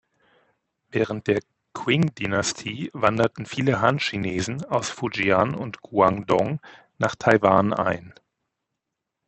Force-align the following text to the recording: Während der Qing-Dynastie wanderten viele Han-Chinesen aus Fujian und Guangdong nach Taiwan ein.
Während 0.89 1.27
der 1.27 1.41
Qing-Dynastie 1.75 2.89
wanderten 2.91 3.45
viele 3.45 3.81
Han-Chinesen 3.81 4.65
aus 4.65 4.89
Fujian 4.89 5.53
und 5.53 5.83
Guangdong 5.83 6.59
nach 6.97 7.13
Taiwan 7.13 7.71
ein. 7.71 8.11